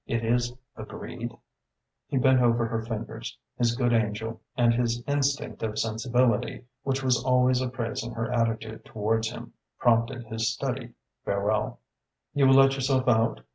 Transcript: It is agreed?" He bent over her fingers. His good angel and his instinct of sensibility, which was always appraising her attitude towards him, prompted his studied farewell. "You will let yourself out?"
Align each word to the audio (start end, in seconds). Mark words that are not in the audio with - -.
It 0.07 0.25
is 0.25 0.51
agreed?" 0.75 1.31
He 2.07 2.17
bent 2.17 2.41
over 2.41 2.65
her 2.65 2.81
fingers. 2.81 3.37
His 3.59 3.75
good 3.75 3.93
angel 3.93 4.41
and 4.57 4.73
his 4.73 5.03
instinct 5.05 5.61
of 5.61 5.77
sensibility, 5.77 6.65
which 6.81 7.03
was 7.03 7.23
always 7.23 7.61
appraising 7.61 8.13
her 8.13 8.31
attitude 8.33 8.83
towards 8.83 9.29
him, 9.29 9.53
prompted 9.77 10.23
his 10.23 10.51
studied 10.51 10.95
farewell. 11.23 11.81
"You 12.33 12.47
will 12.47 12.55
let 12.55 12.73
yourself 12.73 13.07
out?" 13.07 13.41